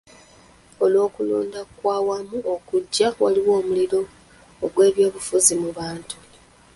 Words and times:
Olw'okulonda 0.83 1.57
okw'awamu 1.65 2.37
okujja, 2.53 3.07
waliwo 3.21 3.51
omuliro 3.59 3.99
gw'ebyobufuzi 4.73 5.53
mu 5.61 5.69
bantu. 5.77 6.17